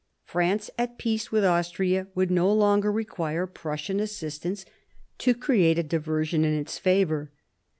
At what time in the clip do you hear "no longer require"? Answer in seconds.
2.31-3.45